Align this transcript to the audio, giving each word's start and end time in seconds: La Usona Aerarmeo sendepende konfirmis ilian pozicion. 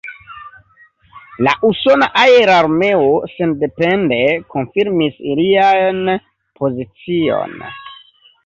La 1.47 1.51
Usona 1.67 2.07
Aerarmeo 2.21 3.11
sendepende 3.35 4.19
konfirmis 4.55 5.23
ilian 5.35 6.03
pozicion. 6.63 7.59